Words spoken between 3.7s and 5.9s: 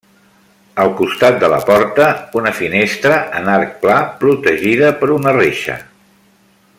pla protegida per una reixa.